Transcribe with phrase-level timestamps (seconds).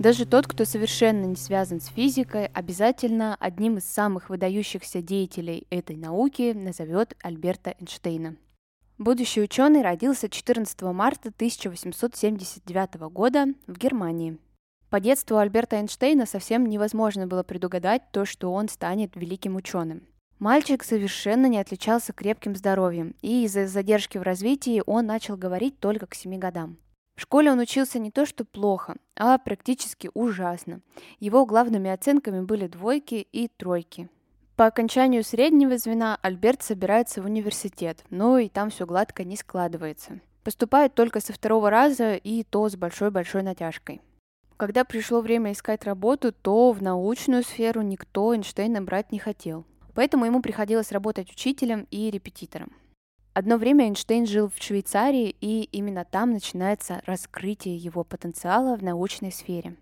[0.00, 5.94] Даже тот, кто совершенно не связан с физикой, обязательно одним из самых выдающихся деятелей этой
[5.94, 8.36] науки назовет Альберта Эйнштейна.
[8.96, 14.38] Будущий ученый родился 14 марта 1879 года в Германии.
[14.88, 20.06] По детству Альберта Эйнштейна совсем невозможно было предугадать то, что он станет великим ученым.
[20.38, 26.06] Мальчик совершенно не отличался крепким здоровьем, и из-за задержки в развитии он начал говорить только
[26.06, 26.78] к 7 годам.
[27.20, 30.80] В школе он учился не то что плохо, а практически ужасно.
[31.18, 34.08] Его главными оценками были двойки и тройки.
[34.56, 40.20] По окончанию среднего звена Альберт собирается в университет, но и там все гладко не складывается.
[40.44, 44.00] Поступает только со второго раза и то с большой-большой натяжкой.
[44.56, 49.66] Когда пришло время искать работу, то в научную сферу никто Эйнштейна брать не хотел.
[49.94, 52.72] Поэтому ему приходилось работать учителем и репетитором.
[53.32, 59.30] Одно время Эйнштейн жил в Швейцарии, и именно там начинается раскрытие его потенциала в научной
[59.30, 59.76] сфере.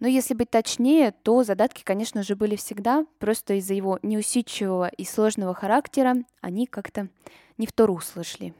[0.00, 5.04] Но если быть точнее, то задатки, конечно же, были всегда, просто из-за его неусидчивого и
[5.04, 7.08] сложного характера они как-то
[7.58, 8.54] не в то русло шли.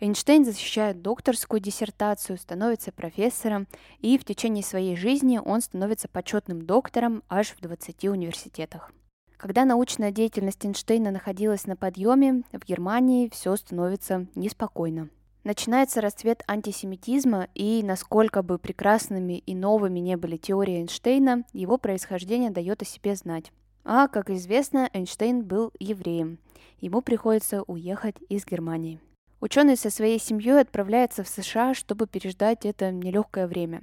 [0.00, 3.66] Эйнштейн защищает докторскую диссертацию, становится профессором,
[4.00, 8.92] и в течение своей жизни он становится почетным доктором аж в 20 университетах.
[9.36, 15.10] Когда научная деятельность Эйнштейна находилась на подъеме, в Германии все становится неспокойно.
[15.44, 22.50] Начинается расцвет антисемитизма, и насколько бы прекрасными и новыми не были теории Эйнштейна, его происхождение
[22.50, 23.52] дает о себе знать.
[23.84, 26.38] А, как известно, Эйнштейн был евреем.
[26.80, 29.00] Ему приходится уехать из Германии.
[29.40, 33.82] Ученый со своей семьей отправляется в США, чтобы переждать это нелегкое время.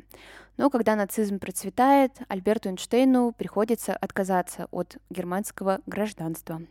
[0.57, 6.61] Но когда нацизм процветает, Альберту Эйнштейну приходится отказаться от германского гражданства.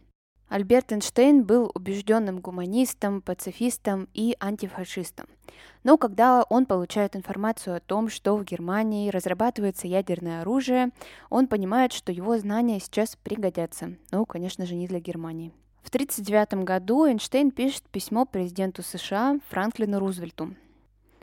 [0.52, 5.26] Альберт Эйнштейн был убежденным гуманистом, пацифистом и антифашистом.
[5.82, 10.90] Но когда он получает информацию о том, что в Германии разрабатывается ядерное оружие,
[11.30, 13.94] он понимает, что его знания сейчас пригодятся.
[14.10, 15.52] Ну, конечно же, не для Германии.
[15.82, 20.54] В 1939 году Эйнштейн пишет письмо президенту США Франклину Рузвельту,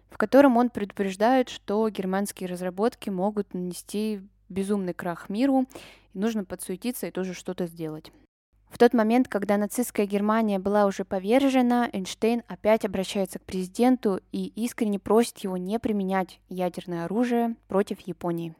[0.09, 5.65] в котором он предупреждает, что германские разработки могут нанести безумный крах миру,
[6.13, 8.11] и нужно подсуетиться и тоже что-то сделать.
[8.69, 14.45] В тот момент, когда нацистская Германия была уже повержена, Эйнштейн опять обращается к президенту и
[14.55, 18.55] искренне просит его не применять ядерное оружие против Японии.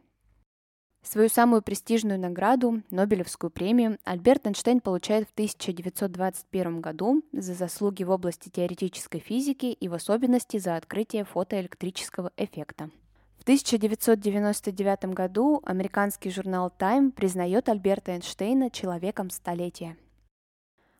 [1.01, 8.11] Свою самую престижную награду, Нобелевскую премию, Альберт Эйнштейн получает в 1921 году за заслуги в
[8.11, 12.89] области теоретической физики и в особенности за открытие фотоэлектрического эффекта.
[13.37, 19.95] В 1999 году американский журнал Time признает Альберта Эйнштейна человеком столетия.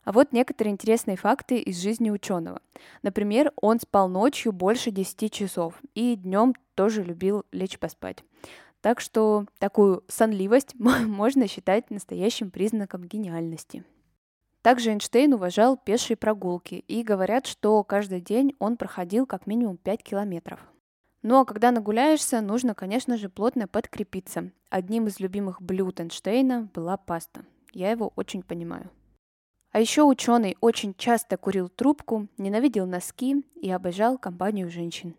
[0.04, 2.62] А вот некоторые интересные факты из жизни ученого.
[3.02, 8.24] Например, он спал ночью больше 10 часов и днем тоже любил лечь поспать.
[8.80, 13.84] Так что такую сонливость можно считать настоящим признаком гениальности.
[14.62, 20.02] Также Эйнштейн уважал пешие прогулки, и говорят, что каждый день он проходил как минимум 5
[20.02, 20.60] километров.
[21.22, 24.52] Ну а когда нагуляешься, нужно, конечно же, плотно подкрепиться.
[24.70, 27.44] Одним из любимых блюд Эйнштейна была паста.
[27.72, 28.90] Я его очень понимаю.
[29.72, 35.14] А еще ученый очень часто курил трубку, ненавидел носки и обожал компанию женщин.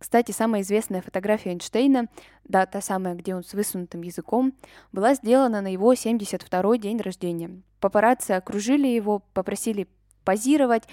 [0.00, 2.08] Кстати, самая известная фотография Эйнштейна,
[2.44, 4.54] да, та самая, где он с высунутым языком,
[4.92, 7.60] была сделана на его 72-й день рождения.
[7.80, 9.88] Папарацци окружили его, попросили
[10.24, 10.84] позировать,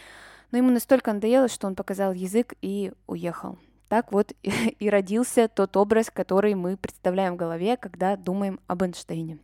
[0.51, 3.57] но ему настолько надоело, что он показал язык и уехал.
[3.87, 9.39] Так вот и родился тот образ, который мы представляем в голове, когда думаем об Эйнштейне.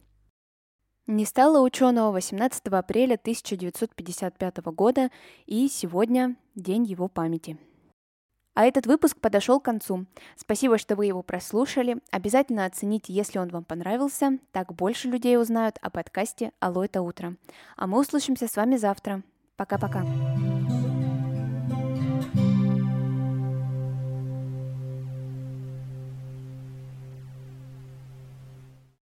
[1.07, 5.09] Не стало ученого 18 апреля 1955 года,
[5.45, 7.57] и сегодня день его памяти.
[8.53, 10.05] А этот выпуск подошел к концу.
[10.35, 11.97] Спасибо, что вы его прослушали.
[12.11, 14.37] Обязательно оцените, если он вам понравился.
[14.51, 17.35] Так больше людей узнают о подкасте «Алло, это утро».
[17.75, 19.23] А мы услышимся с вами завтра.
[19.55, 20.03] Пока-пока.